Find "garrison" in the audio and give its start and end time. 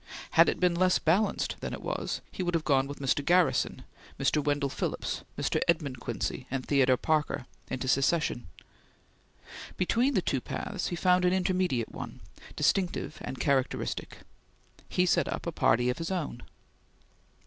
3.23-3.83